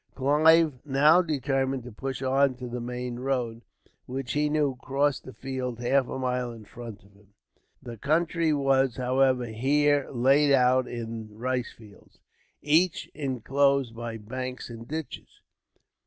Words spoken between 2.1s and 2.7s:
on to